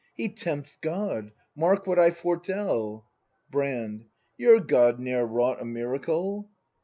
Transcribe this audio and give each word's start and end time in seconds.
He 0.15 0.29
tempts 0.29 0.77
God! 0.77 1.31
Mark 1.55 1.85
what 1.85 1.99
I 1.99 2.09
foretell! 2.09 3.05
Brand. 3.51 4.05
Your 4.35 4.59
God 4.59 4.99
ne'er 4.99 5.27
wrought 5.27 5.61
a 5.61 5.65
miracle 5.65 6.49